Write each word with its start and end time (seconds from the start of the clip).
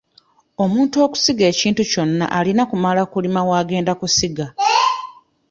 Omuntu 0.63 0.95
okusiga 1.05 1.43
ekintu 1.51 1.81
kyonna 1.91 2.25
alina 2.37 2.63
kumala 2.69 3.01
kulima 3.11 3.41
w'agenda 3.49 3.91
kusiga. 3.99 4.45